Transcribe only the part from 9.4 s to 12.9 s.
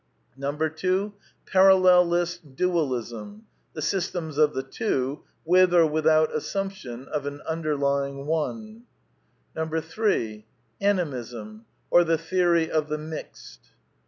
3. Animism: or the theory of